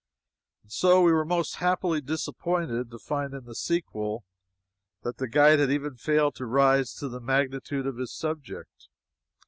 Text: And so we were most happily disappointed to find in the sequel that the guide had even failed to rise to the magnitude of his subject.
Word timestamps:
And 0.63 0.71
so 0.71 1.03
we 1.03 1.11
were 1.11 1.23
most 1.23 1.57
happily 1.57 2.01
disappointed 2.01 2.89
to 2.89 2.97
find 2.97 3.35
in 3.35 3.45
the 3.45 3.53
sequel 3.53 4.25
that 5.03 5.17
the 5.17 5.27
guide 5.27 5.59
had 5.59 5.69
even 5.69 5.93
failed 5.95 6.33
to 6.37 6.47
rise 6.47 6.95
to 6.95 7.07
the 7.07 7.21
magnitude 7.21 7.85
of 7.85 7.97
his 7.97 8.11
subject. 8.11 8.87